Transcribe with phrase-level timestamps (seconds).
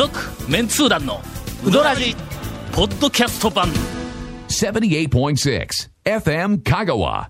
[0.00, 0.18] 続
[0.48, 1.20] メンツー団の
[1.62, 2.16] ウドラジ
[2.72, 3.68] ポッドキャスト版。
[4.48, 5.68] 78.6
[6.06, 7.28] FM Kagawa.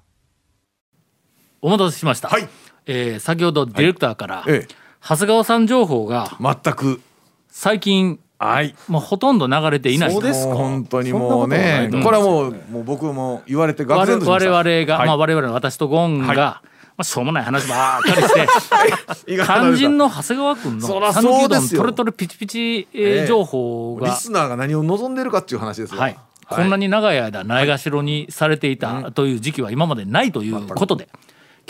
[1.60, 2.48] お待たせしました、はい。
[2.86, 4.74] えー先ほどディレクターから、ええ。
[5.02, 7.00] 長谷川さん情報が全く。
[7.48, 8.76] 最近はい。
[8.86, 10.12] もうほとんど流れていない。
[10.12, 10.54] そうですか。
[10.54, 11.90] 本当にもうね。
[11.90, 12.70] そんなことないと思うんですよ。
[12.70, 14.48] これはもうもう僕も言われて愕我然としました。
[14.48, 15.06] 々が、はい。
[15.08, 16.36] まあ、我々の私とゴンが、はい。
[16.36, 16.62] ま
[17.00, 18.48] あ、しょうもない話ばっかりして
[19.44, 21.80] 肝心の長谷川君の讃岐うどそうですよ。
[21.80, 22.88] んトレトレピチピチ、
[23.26, 26.00] 情報が、リスナーが何を望んでるかっていう話ですよ。
[26.00, 26.16] はい、
[26.48, 31.08] こんなに長い間ないがしろにされていたという時期は今までないということで、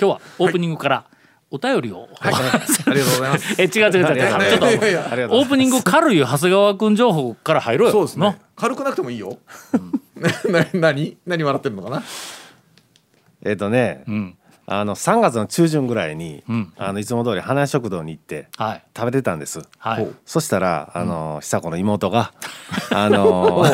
[0.01, 1.05] 今日はオープニングから
[1.51, 3.55] お便りを、ありがとうございます。
[3.61, 4.59] え違う違う違う違う。
[4.59, 5.09] ちょっいやいやいや。
[5.11, 7.93] ありがとうとオープニング軽い長谷川君情報から入ろうよ。
[7.93, 8.31] そうですの？
[8.31, 9.39] ね軽くなくてもいいよ。
[10.49, 11.17] な何？
[11.27, 12.03] 何笑ってるのかな？
[13.43, 14.37] えっ、とね、ん
[14.73, 16.73] あの3月の中旬ぐらいに、ん。
[16.77, 18.85] あのいつも通り花屋食堂に行ってはい。
[18.97, 19.63] 食べてたんです。
[19.79, 20.09] はい。
[20.25, 22.33] そしたらあの久子の妹が
[22.95, 23.65] あの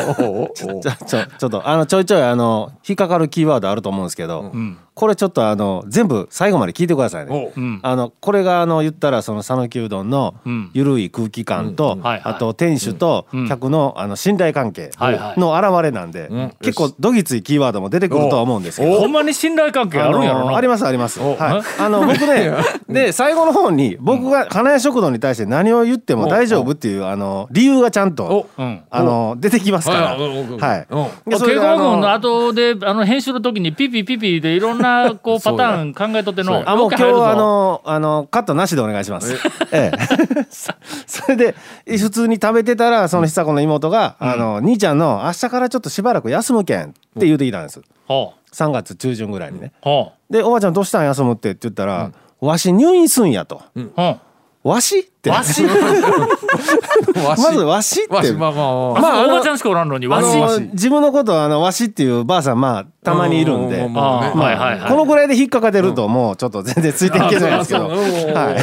[0.55, 4.51] ちょちょちょちょっとあのちょいちょいあの引っかかるキーワードあると思うんですけど、
[4.97, 7.53] これちょっとあの全部最後まで聞いてくださいね。
[7.55, 7.79] おん。
[7.83, 10.71] あのこれがあの言ったらその讃岐うどんのん。
[10.73, 14.89] ゆるい空気感と、あと店主と客のあの信頼関係
[15.37, 16.31] の表れなんで、
[16.63, 18.99] 結構どぎついキーワードも出てくるとは思うんですけど。
[18.99, 20.57] ほんまに信頼関係あるんやろな。
[20.57, 21.19] ありますあります。
[21.19, 21.37] はい。
[21.79, 22.51] あの僕ね、
[22.89, 28.63] で最後の方に僕が花屋食堂に対して何を言っても大丈夫っていうあの理由がちゃんとう。
[28.63, 28.81] ん。
[28.89, 30.01] あの出てきますから。
[30.01, 30.19] はい。
[30.19, 30.31] はい。
[30.31, 30.87] はいはい。
[30.89, 31.29] う。
[31.29, 34.86] んでそれ慶であの吾君の後であの編集の時にピピピピでいろんな
[35.21, 39.33] こうパターン考えとってのあもう今日あのあのカットなしでお願いします。
[39.71, 39.91] え。
[39.93, 40.45] え。
[40.49, 40.73] そ
[41.07, 46.87] それで普通に食べてたらその久子の妹が、あの兄ちゃんの明日からちょっとしばらく休むけんっ
[47.19, 47.81] て言うてきたんです。
[48.07, 49.71] ほ3月中旬ぐらいにね。
[49.81, 53.61] うほでおばちゃんどうしたん休むってって言ったら、わし入院すんやと。
[53.75, 54.19] うほう
[54.67, 55.29] わしって。
[55.29, 55.63] わし？
[55.65, 55.71] わ
[57.37, 58.13] しまずわしって。
[58.13, 58.65] わしまあまあ
[58.99, 59.25] まあ。
[59.25, 60.37] おばちゃんしかおらんのにわあし。
[60.37, 68.57] の自分のことはあのわしっていうばあさんまあたまにいるんで、このぐらいで引っかかってるともうちょっと全然ついていけないんですけど、はい、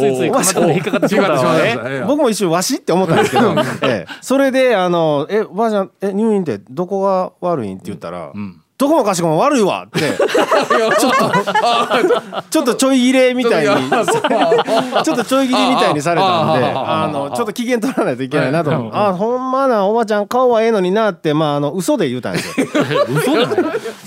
[0.00, 1.70] ついついこんなとこで引っかかってしまったわ引っかかってしまいまね。
[1.72, 1.76] し。
[1.78, 8.32] たええ僕も一瞬わしって思ったんですけど、ええ、それであのえばあちゃんえ入院ってどこが悪いんって言ったら。
[8.78, 10.00] どこもかしこも悪いわって。
[11.00, 11.32] ちょっと
[12.50, 13.68] ちょっとちょい切れみたいに。
[13.90, 18.70] ちょっとちょい切りみたいにされたんであのちょっと機嫌取らないといけないなと。
[18.70, 22.66] 思うあほんまなおばちゃん顔はええのになってまああの嘘で言うたんですよ。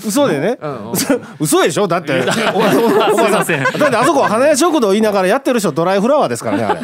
[0.06, 0.58] 嘘でね、
[0.92, 1.88] 嘘嘘でしょ？
[1.88, 2.12] だって
[2.54, 2.64] おおお
[3.16, 3.62] すいません。
[3.64, 6.80] だってあそこは花屋食堂言いながらやってる人ドライフラワーですからねあれ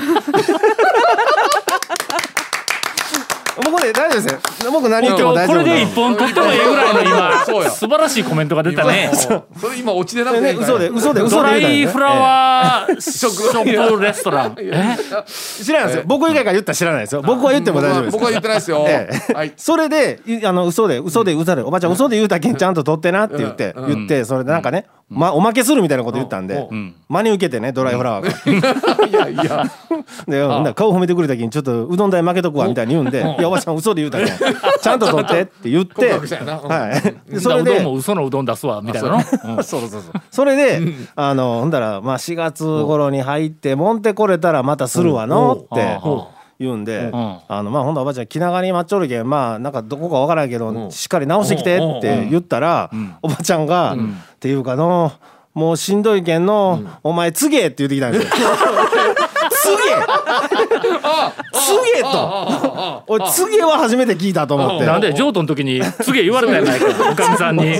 [3.77, 9.11] 僕ね大丈夫ですよ僕何言っても大丈夫なんで一本取ってもええぐらいの今 素晴らしいコメントが出たね。
[9.15, 9.31] そ
[9.69, 14.57] れ今落ちでなくてね嘘で嘘で嘘ドラで言うたんですねイフラワーショップレストラン。
[14.59, 14.97] え
[15.63, 16.03] 知らないですよ。
[16.07, 17.23] 僕以外から言ったら知らないですよ。
[17.23, 18.13] 僕は言っても大丈夫です。
[18.13, 18.87] 僕は言ってないですよ。
[19.57, 26.69] それでいあの嘘で嘘で嘘でおばちゃん嘘で言うたけんちゃんと取ってなって言って言ってそれでなんかねまおまけするみたいなこと言ったんで
[27.09, 29.07] 真に受けてねドライフラワーが。
[29.07, 29.65] いやいや。
[30.27, 34.28] で顔褒めてくれたきにちょっとうどん代負けとくわみたいに言うんで「いやおば嘘で言うたけん
[34.82, 36.12] ちゃんと取って」って言って。
[36.12, 37.31] はい。
[37.32, 37.41] で。
[37.41, 39.60] そそれでも嘘のうどん出すわみたいなのう。
[39.60, 39.65] ん。
[39.65, 40.03] そうそうそう。
[40.31, 40.81] それで
[41.15, 46.22] あのほんだらまあ4月頃に入ってもんてこれたらまたするわのってうん。
[46.59, 47.10] 言うんでん。
[47.49, 52.91] あのまあほんだらおばちゃん気長に待っちょるけんまあなんかどこかわからんけどしっかり直してきてって言ったら
[53.22, 53.97] おばちゃんがっ
[54.41, 55.12] ていうかの
[55.53, 58.31] もうしんどいけんのお前次げって言ってきたんですよ。
[61.53, 63.05] 次げと。
[63.07, 64.87] 俺次げは初めて聞いたと思って。
[64.87, 67.75] なんで譲渡の時に次言われたやないか おかみさんに。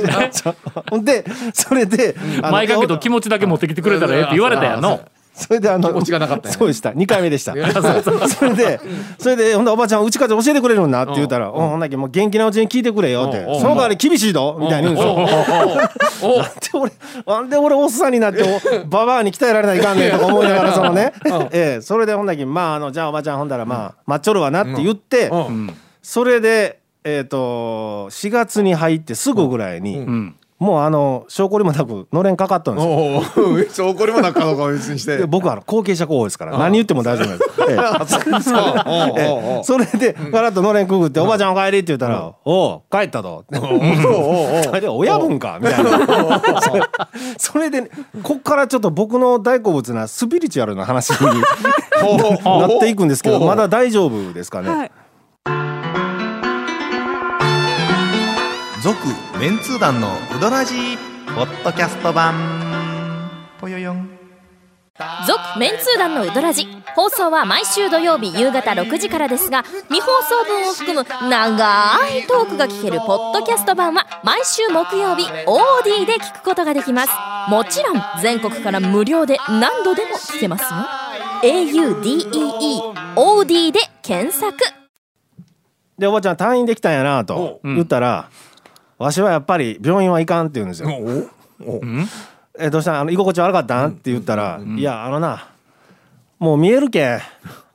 [0.91, 5.01] ほんでそれで前掛けと気持ちだけ持ってきてくれたらええって言われたやんの
[5.37, 6.57] それであの気持ちがなかったんやね。
[6.59, 6.91] そうでした。
[6.91, 7.53] 2回目でした。
[8.29, 8.81] それで
[9.19, 15.29] それでほんでおばちゃんうちかで教えてくれるんなって言ったら「おほんだけもう元気なうちに聞いてくれよ」って「その代わり厳しいど」みたいに言うんで
[16.11, 16.33] すよ。
[16.41, 16.93] なんで俺
[17.27, 21.13] なんで俺おっさんになってお ババアに鍛えられないかんねんとか思いながらそのね。
[21.53, 25.31] ええそれでほんだけまああのじゃあおばちゃんほんだらまあ待っちょるわなって言って
[26.03, 32.93] それでえっと4月に入ってすぐぐらいにもうあの証拠りもなくのれんかかったんですよ。
[32.95, 33.19] お
[33.51, 35.19] おめっちゃ怒りもなかどうかは別にして。
[35.19, 37.45] で僕はあの後継者候補ですから何言っても大丈夫で
[38.43, 38.51] す。
[39.71, 46.43] それでガラッとのれんくぐって「おばちゃんお帰り」って言ったら「おう帰ったと」それ で親分かみたいな。
[47.37, 47.91] それで
[48.23, 54.71] こっからちょっと僕の大好物なスピリチュアルな話になっていくんですけどまだ大丈夫ですかね？
[54.71, 54.91] はい。
[58.83, 58.97] 続
[59.39, 60.97] メンツー団のウドラジー
[61.35, 62.33] ポッドキャスト版。
[63.61, 64.09] ぽよよん。
[65.27, 77.13] 続メンツー団のウドラジ放送は毎週土曜日夕方6時からですが未放送分を含む長いトークが聞けるポッドキャスト版は毎週木曜日 OD で聞くことができます。
[77.51, 80.69] もちろん全国から無料で何度でも聞けますよ。
[81.43, 84.57] Audeeod で検索。
[85.99, 88.31] でおばちゃん退院できたんやなと言ったら、
[88.99, 90.89] わしはやっぱり病院は行かんって言うんですよ。
[92.59, 92.93] えどうした？
[92.93, 93.87] んあの居心地悪かった？
[93.87, 93.91] ん。
[93.91, 95.49] って言ったら、いやあのな
[96.39, 97.21] もう見えるけんあ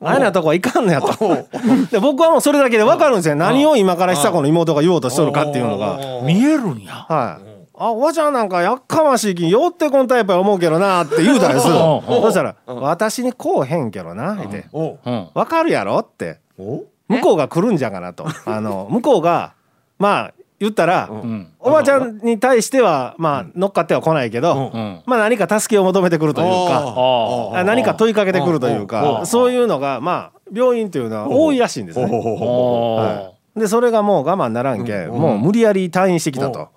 [0.02, 1.08] あいうなとこはいかんのやと。
[1.92, 3.36] で僕はもうそれだけで分かるんですよ。
[3.36, 6.00] 何を今から久子の妹が言おうとしとるかっていうのが。
[6.24, 7.06] 見えるんや。
[7.08, 7.52] はい。
[7.78, 14.66] あおばちゃんなんかやっかましいき寄ってこんタイプや思うけどなって言うたんです おそしたら「私にこうへんけどな」って。
[14.72, 15.12] おう。
[15.12, 16.40] ん「分かるやろ?」って。
[16.60, 18.26] お向こうが来るんじゃかなと。
[18.46, 19.54] あの向こうが
[19.98, 21.48] まあ言ったらうん。
[21.60, 25.02] おばちゃんに対してはまあ乗っかっては来ないけどうん。
[25.06, 32.06] まあ何か助けを求めてくるというか何か問いかけてくるというおかそういうのがまあ病院というのは多いらしいんですね。
[32.06, 33.60] あはい。
[33.60, 36.70] でそれがもう我慢ならんけんもう無理やり退院してきたと。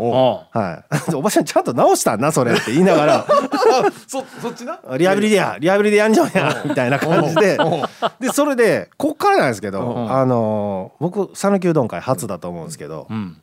[0.52, 3.26] あはい、 おばちゃんちゃんと治したんなそれって言いながら。
[4.08, 4.80] そそっちな？
[4.98, 7.58] リハビリでやリハビリでやんじゃんやみたいな感じで。
[8.18, 13.36] でそれでこっからなんですけどあのー僕讃岐うどん会初だと思うんですけどうん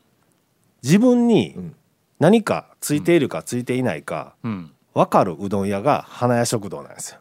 [0.83, 1.56] 自分に
[2.19, 4.72] 何かついているかついていないかうん。
[4.94, 7.19] 分かるうどん屋が花屋食堂なんですよ。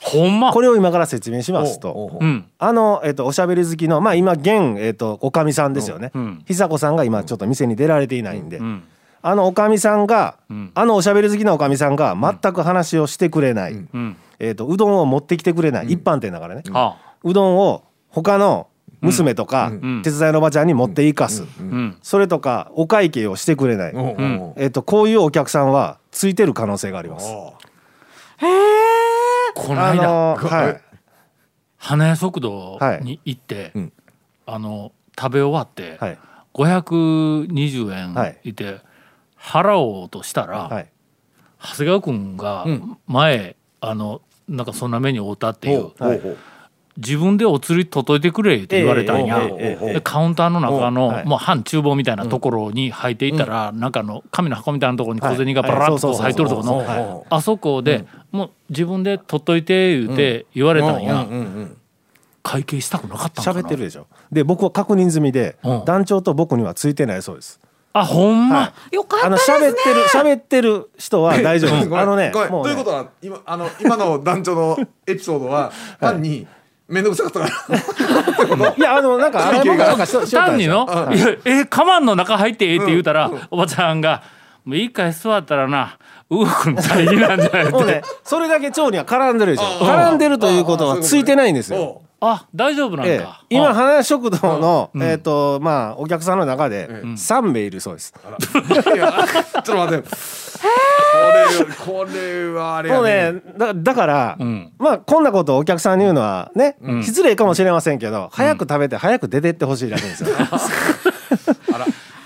[0.00, 0.50] ほんま？
[0.50, 2.10] これを今から説明しますと
[2.58, 6.10] あの、えっとおしゃべり好きのまあ今現、えっとおかみさんですよね。
[6.14, 6.42] うん。
[6.46, 8.82] 久子さんが今ちょっと店に出られていないんでうん。
[9.20, 10.70] あのおかみさんがうん。
[10.74, 14.16] あのおしゃべり好きなおかみさんが全く話をしてくれない、うん。
[14.38, 16.96] えー、とうどんを持ってきてくれない、一般店だからね、あ。
[17.22, 18.68] うどんを他の
[19.00, 20.02] 娘とか、ん。
[20.02, 21.98] 手伝いのおばちゃんに持っていかす、うん。
[22.02, 27.26] それとかお会計をしてくれない、えー、とこういうお客さんはついてる可能性があります。
[27.32, 27.52] あ
[29.54, 30.80] この間のーはい。
[31.76, 33.92] 花屋食堂に行ってうん。
[34.46, 36.18] あの食べ終わってはい。
[36.54, 38.54] 520はい円い。
[38.54, 38.80] て
[39.38, 40.90] 払おうとしたらはい。
[41.62, 42.98] 長谷川君がん。
[43.06, 45.90] 前あのなんかそんな目に遭ったっていう。
[46.00, 46.36] おお
[47.00, 53.92] 自分でお釣り取っといてくれって言われたんや、でカウンターの中の、もう半厨房みたいなところに入っていったら、なん。
[53.92, 61.26] かあの紙の箱みたいなところに小銭がバラッと入っとるところの、あそこで、もう自分で取っといて言うて言われたんや、
[62.42, 63.60] 会計したくなかったんかな？
[63.60, 64.06] 喋ってるでしょ。
[64.30, 65.84] で僕は確認済みで、うん。
[65.84, 67.60] 団長と僕にはついてないそうです。
[67.92, 68.94] あほんま、はい。
[68.94, 71.70] よかあの喋ってる喋ってる人は大丈夫。
[71.76, 76.46] ですあのねねということは今あの今の団長のエピソードは 単に
[76.90, 78.74] 面倒くさかったから。
[78.76, 80.86] いやあのなんか洗い単にの？
[80.86, 84.22] よ「いやえカマンの中入ってええ」って言うたら、おばちゃんが
[84.64, 85.96] 「もういいかい座ったらな
[86.30, 89.84] 動くん大変なんじゃない?」って、 それだけ腸には絡んでるでしょ。
[89.84, 91.80] 絡んでるということはついてないんですよ。
[91.80, 93.74] おあ大丈夫なんか、ええ、今あ。
[93.74, 98.12] 花屋食堂の、えっ、とまあお客さんの中で3名いるそうです。
[98.94, 99.12] いや
[99.54, 100.08] ちょっと待って。
[101.88, 104.72] これこれはあれもうやねだだから、ん。
[104.78, 110.30] まあこんなことをお客さんに言うのはね、失礼かもしれませんけど、早く食べて早く出てってほしいらしいんですよ。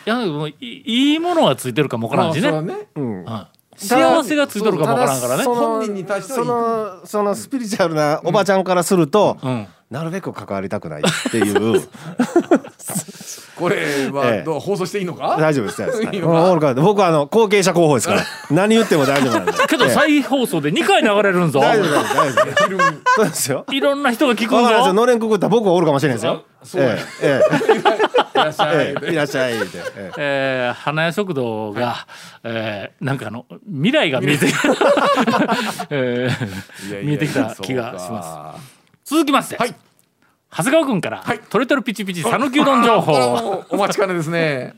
[0.06, 2.74] いやもういいいものがついてるかもわからんしね,、まあね。
[2.96, 3.18] うん。
[3.20, 3.46] うん。
[3.76, 5.44] 幸せがついてるかもわからんからね。
[5.44, 6.44] ただその本人に対してはいい。
[6.44, 11.80] そのそのスピリチュアルなおばちゃんからすると、うんなるべく関わりたくないっていう。
[13.56, 15.36] これえはえどう放送していいのか？
[15.38, 18.22] 大丈夫です大丈夫 僕はあの後継者候補ですから。
[18.50, 19.52] 何言っても大丈夫なんで。
[19.68, 19.90] けどええ。
[19.92, 21.60] 再放送で2回流れるんぞ。
[21.60, 22.82] 大丈夫大丈夫大丈夫昼に
[23.14, 23.52] そうです。
[23.52, 24.92] よいろんな人が聞くんぞ。
[24.92, 26.42] のれんくくったら僕はおるかもしれないですよ。
[26.64, 26.96] そうや。
[27.22, 27.40] え
[28.34, 28.76] いらっしゃい。
[28.76, 29.78] えええいらっしゃいって。
[29.78, 30.12] ええ。
[30.16, 32.08] えー花屋食堂が、
[32.42, 34.48] えーなんかあの未来が見えて、
[35.90, 38.74] えー見えてきた気がします。
[39.04, 39.74] 続きまして、はい
[40.56, 43.64] 長谷川君から、取れてるピチピチ讃岐うどん情報。
[43.70, 44.74] お待ちかねですね。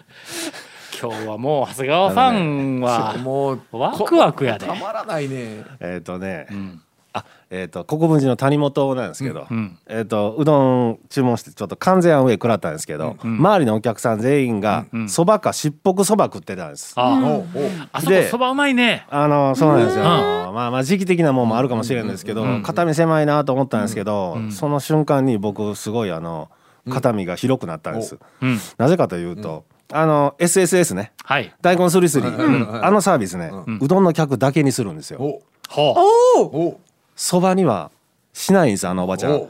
[0.99, 4.67] 今日はもう長谷川ファンは、もうワクワクやで。
[4.67, 5.65] たまらないね。
[5.81, 6.81] えっとね、ん
[7.17, 16.93] あえっと国分寺の谷本なんですけど、んえっとうどん注文してちょっと完全アウェイ食らったんですけど、周りのお客さん全員がそばかしっぽくそば食ってたんです。
[16.97, 17.47] あおうおう
[17.93, 19.07] あそこでそばうまいね。
[19.09, 20.09] あのそうなんですよ、うん。
[20.09, 26.51] まあまあ時期的なもんもあるかもしれんですけど、肩身狭いなと思ったんですけど、その瞬間に僕すごいあの
[26.91, 28.59] 肩身が広くなったんです、うん。
[28.79, 31.13] なぜかというと、あの SSS ね。
[31.25, 31.55] はい。
[31.61, 35.21] 大根すりすり、あのサービスね、うどんの客だけにするんですよ。
[35.21, 35.95] おほ
[36.39, 36.57] う。
[36.57, 36.81] お
[37.17, 37.91] そばには
[38.33, 39.49] しないんですあのおばちゃん。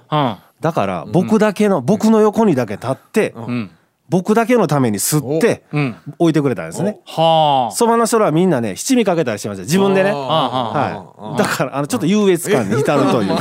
[0.60, 3.70] だから僕だけの、僕の横にだけ立って、うん。
[4.08, 5.80] 僕だけのために吸ってう。
[5.80, 5.96] ん。
[6.18, 7.00] 置いてくれたんですね。
[7.04, 7.74] はあ。
[7.74, 10.10] そばの人らはみんなね七味かけたりしてました自分でね。
[10.10, 13.32] あはい、だからあのちょっと優越感に浸るという、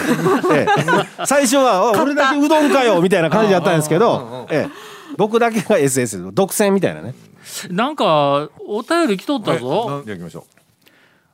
[0.52, 0.66] え
[1.22, 7.14] え、最初は「お俺だけうどんかよ」みたいな感じだったんですけど、ええ、僕だけが SS 独占みたいなね。
[7.70, 10.46] なんかお便り来とったぞ、じゃあ行きましょ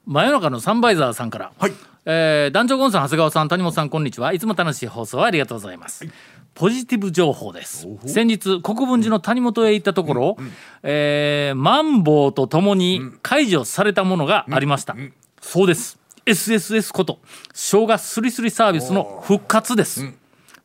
[0.06, 1.72] 真夜中のサンバイザーさんから、はい
[2.06, 4.34] えー団長ゴンさん長谷川さん谷本さんこんにちは。
[4.34, 6.08] いつも楽しい放送ありがとうございます、
[6.56, 7.88] ポジティブ情報です。
[8.08, 10.38] 先日国分寺の谷本へ行ったところ、
[10.82, 14.96] えーマンボウとともに解除されたものがありました、
[15.42, 16.00] そうです。
[16.26, 17.20] SSS こと
[17.54, 20.12] 生姜すりすりサービスの復活です、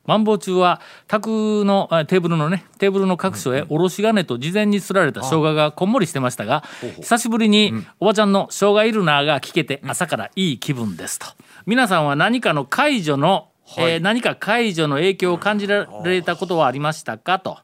[0.07, 6.63] マンボウ中は宅のあテーブルのねテーブルの各所へおろし金と事前にすられた生姜がこんもりしてましたが
[7.01, 11.27] 久しぶりにおばちゃんの生姜いるなが聞けて朝からいい気分ですと。
[11.67, 13.49] 皆さんは何かの解除の、
[13.79, 17.59] えー何か解除の影響を感じられたことはありましたかと、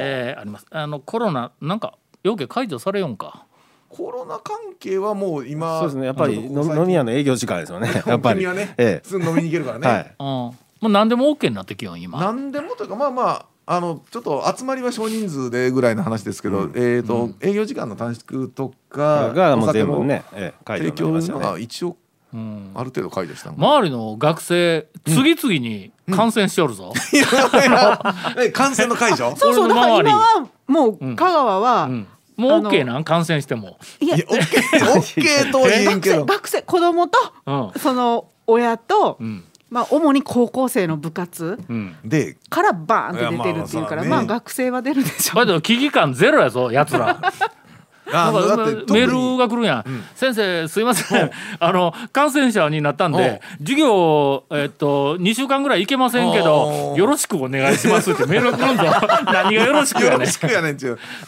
[0.00, 0.66] えーあります。
[0.70, 3.46] あのコロナなんか要件解除されよんか。
[3.92, 6.06] うコロナ関係はもう今そうですね。
[6.06, 8.02] やっぱり飲み屋の営業時間ですよね。
[8.04, 10.14] やっぱり、君はね、えすぐ飲みに行けるからね、えはい。
[10.18, 12.20] うんもう何でも OK になってきよん今。
[12.20, 21.96] 何でもというかまあまああのちょっと集まりは少人数でぐらいの話ですけど、えっ、と、営業時間の短縮とかがもうお酒の全部ね、ええ、解除提供のが一応
[22.32, 22.70] うん。
[22.74, 26.92] ある程度解除したの、周りの学生次々に感染しておるぞ、
[28.38, 29.34] え感染の解除？
[29.36, 32.06] そうそうだから今はもう香川は、うん。
[32.36, 33.04] もう OK なん？
[33.04, 37.80] 感染しても、いやいやオッケーオッケーとは言えん学生けど学生子供とうん。
[37.80, 47.20] その親と、うんまあ主に高校生の部活うん、でからバーンって出てるっていうからまあ学生は出るでしょだけど危機感ゼロやぞやつら
[48.06, 49.64] メールが来るん。
[49.64, 49.84] や、
[50.14, 51.30] 先生すいません。
[51.58, 58.84] あの感染者になったんで授業えっと2週間ぐらい行けませんけどよろしくお願いしますって メールが来るんぞ。
[59.26, 60.28] 何がよろしくやねん。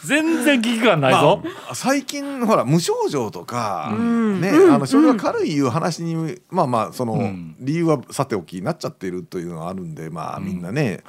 [0.03, 7.55] 全然危機感ないぞ、まあ、最近ほら無症状とか、ね、あの症状が軽いいう話に、まあまあその、ん。
[7.59, 11.03] 理由はさておきになっちゃっているというのはあるんでまあみんなね、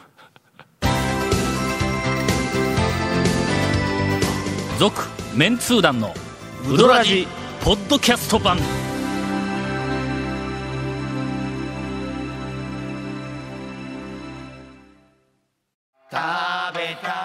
[4.79, 6.13] 続メンツー団の
[6.69, 7.25] ウドラジ
[7.63, 8.59] ポッドキャスト版。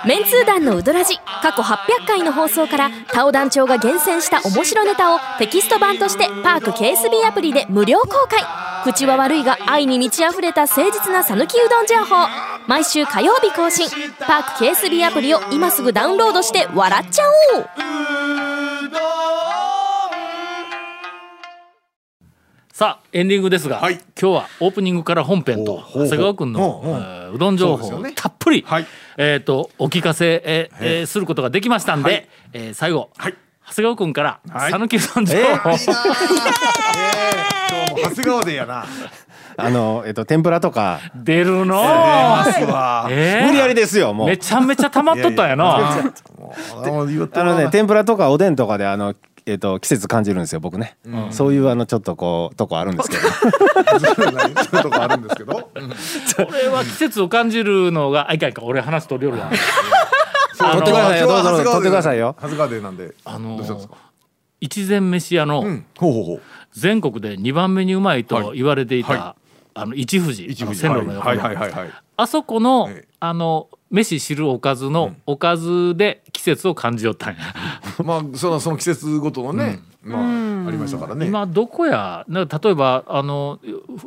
[0.05, 8.43] メンツー団のウドラジ過去800回の放送からタオ団長が厳選した面白ネタをテキスト版としてパーク KSB アプリで無料公開。
[8.83, 12.27] 口は悪いが愛に満ち溢れた誠実な讃岐うどん情報。
[12.67, 13.87] 毎週火曜日更新。
[14.19, 17.23] パーク KSB アプリを今すぐダウンロードして笑っちゃ
[17.57, 17.65] おう。
[22.73, 23.93] さあエンディングですが、はい。
[23.93, 28.87] 今日はオープニングから本編と長谷川君のうどん情報をたっぷり、はい。
[29.17, 32.29] えー、とお聞かせ、えーえーすることができましたんで、はい。
[32.53, 33.35] えー最後、はい
[33.67, 34.71] 長谷川君からはい。
[34.71, 35.45] 讃岐、うどん情報、いい。
[35.47, 35.75] なあえ
[37.33, 38.85] え今日も長谷川でやな。
[39.57, 40.99] あの、えっと、天ぷらとか。
[41.15, 41.81] 出るの。
[41.81, 43.07] 出ますわ。
[43.09, 43.45] えー。
[43.47, 44.27] 無理やりですよもう。
[44.27, 45.77] めちゃめちゃ溜まっとったんやな。
[45.97, 49.15] あのね天ぷらとかおでんとかであの
[49.47, 50.97] えっと季節感じるんですよ僕ね、
[51.31, 54.81] そういうあのちょっとこうとこあるんですけど。
[54.83, 55.69] とこあるんですけど。
[56.49, 59.49] 俺 は季節を感じるのがあいかんいかん俺話取りよるわ。
[60.57, 61.27] 取ってくださいよ。
[61.27, 62.35] どうぞ取ってくださいよ。
[62.39, 63.95] 長谷川でなんであのどうしたんですか？
[64.61, 65.85] 一膳飯屋のうん。
[65.97, 66.41] ほうほうほう。
[66.71, 68.57] 全国で2番目にうまいとはい。
[68.57, 69.35] 言われていた、は
[69.73, 70.45] あの一富士。
[70.45, 70.81] 一富士。
[70.81, 71.89] 線路の横はいのはいはいはい。
[72.17, 73.07] あそこの、ええ。
[73.19, 77.41] あの飯汁おかずのおかずで季節を感じよったんや。
[78.03, 81.25] まあそのその季節ごとのね、まあありましたからね。
[81.25, 83.59] 今どこやな例えばあの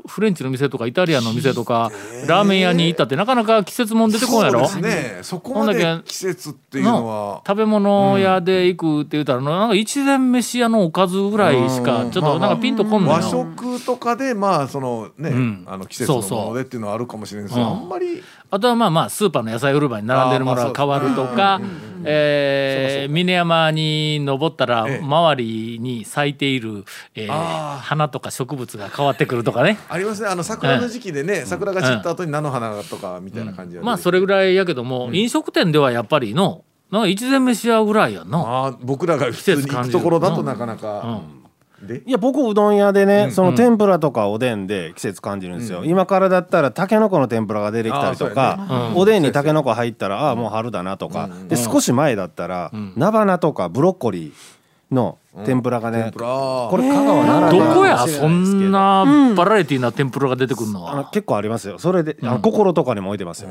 [0.07, 1.91] フフレンチの店とかイタリアンの店とか、
[2.27, 4.69] ラーメン屋に行ったってなかなか季節もん出てこんやろ？
[4.69, 5.19] そうですね。
[5.23, 7.43] そこまで季節っていうのは。
[7.47, 15.65] 食べ物屋で行くって言ったら、なんか一膳飯屋のおかずぐらいしかちょっとなんかピンとこんのよ、和食とかでまあそのね、ん。
[15.67, 17.77] あの季節のものでっていうのはあるかもしれないですけど、うん。
[17.79, 18.23] あんまり。
[18.51, 21.61] あとはまあまあスーパーの野菜売り場に並んでるものが変わるとか、
[22.05, 24.99] えー峰山に登ったらええ。
[25.01, 27.79] 周りに咲いている、えーあー。
[27.79, 29.79] 花とか植物が変わってくるとかね。
[29.89, 30.29] ありますね。
[30.29, 38.39] あの桜の時期でね、桜が散った後に菜の花とかみたいな感じまあそれぐらいやけども、飲食店ではやっぱりのなんか一膳飯屋ぐらいやんな。
[38.39, 41.38] あー僕らが普通に行くところだとなかなか、で
[42.07, 48.87] いや僕うどん屋でね、その天ぷらとかおでんで季節感じるんですよ、今からだったらたけのこの天ぷらが出てきたりとか、やね。
[48.95, 48.97] うん。
[48.97, 57.99] おでんにたけのこ入ったらああもう春だなとか、で少し前だったら、菜花とかブロッコリーの天ぷらがね、これ香川ならではどこや？
[58.09, 59.05] そんな
[59.37, 60.93] バラエティーな天ぷらが出てくるのは。
[60.93, 61.79] あの結構ありますよ。
[61.79, 63.51] それで、あの心とかにも置いてますよ、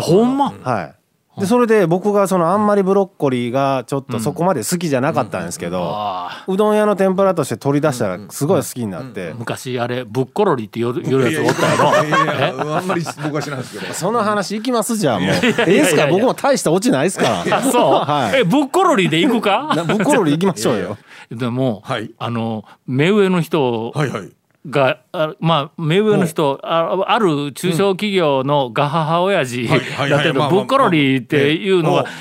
[0.00, 0.54] ほんま？
[0.62, 0.94] はい
[1.38, 12.76] でそれで僕がそのあんまりブロッコリーがちょっとそこまで好きじゃなかったんですけど、あうどん屋の天ぷらとして取り出したらすごい好きになって、昔あれぶっころりって言うやつおったやろ？
[12.76, 13.94] あんまり僕は知らないですけど。
[13.94, 15.30] その話いきますじゃあもう。
[15.30, 16.06] ええやですか？
[16.08, 17.44] 僕も大したオチないですか？
[17.46, 18.40] らあそう、 はい。
[18.40, 19.72] えぶっころりで行くか？
[19.74, 20.98] なぶっころり行きましょうよ。
[21.30, 22.10] で も、はい。
[22.18, 24.30] あの目上の人はいはい
[24.68, 29.80] が、あまあ目上の人あある中小企業のガハハ親父だ
[30.22, 32.12] けどまあまあぶっころりっていうのはまあ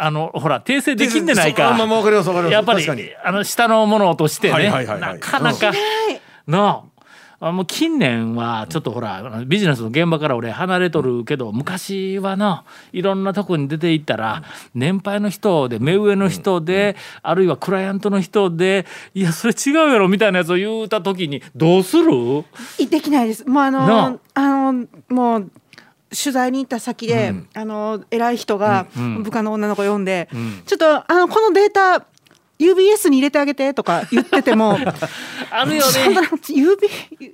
[0.00, 1.76] あのほら訂正できんでないか。
[2.50, 2.86] やっぱり
[3.24, 5.72] あの下のものとしてね、なかなか
[6.46, 6.82] なあ
[7.40, 14.42] もう近年はちょっとほらビジネスの現場から俺離れとるけど昔はないろんなとこに出て行ったら
[14.74, 22.12] 年配の人で目上の人であるいはクライアントの人でいやそれ違うやろみたいなやつを言うた時にどうする？
[22.78, 23.48] いできないです。
[23.48, 25.50] もうあなのあのもう
[26.10, 28.86] 取材に行った先で、あの偉い人が
[29.22, 30.28] 部下の女の子呼んで、
[30.64, 32.06] ちょっとあのこのデータ
[32.58, 34.76] UBS に入れてあげてとか言ってても
[35.50, 36.28] あるよそんなね。
[36.28, 36.76] UB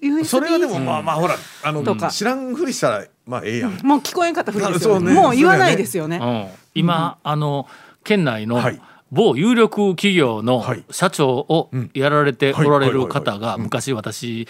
[0.02, 2.10] USB それはでもまあまあほらあのとか。
[2.10, 3.78] 知らんふりしたらまあええやん。
[3.82, 5.12] もう聞こえんかったふりですよ、そうね。
[5.12, 6.18] もう言わないですよね。
[6.18, 7.66] うん、今、あの
[8.02, 8.80] 県内のはい。
[9.12, 10.84] 某有力企業のはい。
[10.90, 14.48] 社長をやられておられる方が昔私、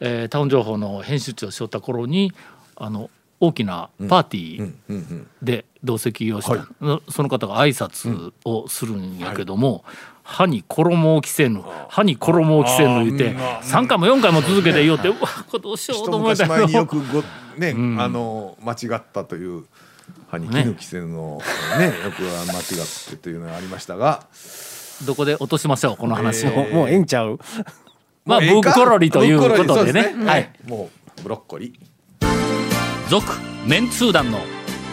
[0.00, 2.32] えータウン情報の編集長をしよった頃に
[2.76, 7.12] あの大きなパーティーで同席をした、はい。
[7.12, 9.84] その方が挨拶をするんやけども、
[10.28, 15.18] 歯に衣を着せぬ歯に衣を着せぬ言って3回も4回も続けて言おってうわ
[15.48, 17.22] これどうしよう一と思った昔前によくご
[17.56, 18.56] ね、あの。
[18.62, 19.64] 間違ったという
[20.28, 21.40] 歯に絹着せぬの
[21.78, 24.24] ね よく間違ってというのがありましたが。
[25.04, 26.50] どこで落としましょうこの話を。
[26.50, 27.38] もうもうええんちゃう？
[28.24, 28.70] まあ、もうええか？
[28.74, 30.14] ぶっころりということでね。
[30.24, 30.50] はい。
[30.66, 33.08] もうブロッコリー。
[33.08, 33.24] 続、
[33.66, 34.40] メンツー団の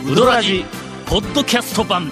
[0.05, 0.65] ウドラジ、
[1.05, 2.11] ポッドキャスト版。